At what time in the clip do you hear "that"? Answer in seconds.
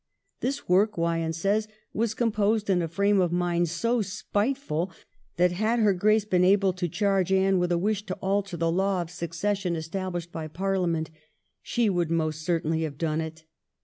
5.37-5.51